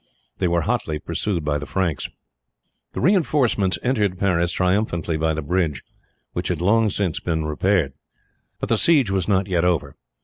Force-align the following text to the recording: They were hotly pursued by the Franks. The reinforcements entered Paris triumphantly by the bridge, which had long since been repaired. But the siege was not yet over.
They 0.39 0.47
were 0.47 0.61
hotly 0.61 0.97
pursued 0.97 1.45
by 1.45 1.59
the 1.59 1.67
Franks. 1.67 2.09
The 2.93 2.99
reinforcements 3.01 3.77
entered 3.83 4.17
Paris 4.17 4.51
triumphantly 4.51 5.15
by 5.15 5.35
the 5.35 5.43
bridge, 5.43 5.83
which 6.33 6.47
had 6.47 6.59
long 6.59 6.89
since 6.89 7.19
been 7.19 7.45
repaired. 7.45 7.93
But 8.59 8.69
the 8.69 8.79
siege 8.79 9.11
was 9.11 9.27
not 9.27 9.45
yet 9.45 9.63
over. 9.63 9.95